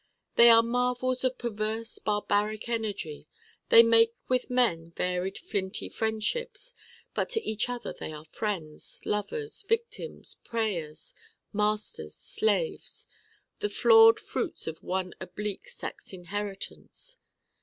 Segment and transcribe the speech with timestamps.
[0.35, 3.27] They are marvels of perverse barbaric energy.
[3.69, 6.73] They make with men varied flinty friendships,
[7.13, 11.13] but to each other they are friends, lovers, victims, preyers,
[11.53, 13.05] masters, slaves:
[13.59, 17.19] the flawed fruits of one oblique sex inherence.